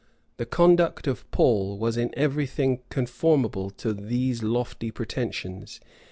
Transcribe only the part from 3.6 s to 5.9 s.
to these lofty pretensions.